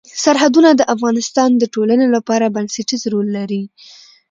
سرحدونه 0.23 0.69
د 0.75 0.81
افغانستان 0.93 1.49
د 1.57 1.63
ټولنې 1.73 2.07
لپاره 2.15 2.53
بنسټيز 2.55 3.01
رول 3.13 3.27
لري. 3.37 3.63